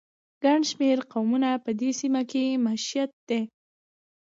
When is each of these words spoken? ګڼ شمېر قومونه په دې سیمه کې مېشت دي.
ګڼ 0.43 0.59
شمېر 0.71 0.97
قومونه 1.11 1.49
په 1.63 1.71
دې 1.79 1.89
سیمه 1.99 2.21
کې 2.31 2.43
مېشت 2.63 3.11
دي. 3.29 3.41